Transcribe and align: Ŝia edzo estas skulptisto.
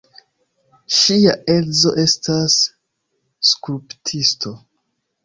Ŝia 0.99 1.33
edzo 1.55 1.91
estas 2.03 2.55
skulptisto. 3.51 4.55